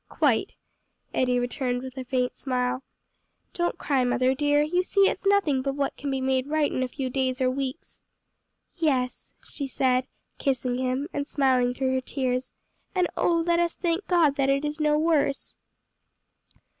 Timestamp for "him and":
10.79-11.27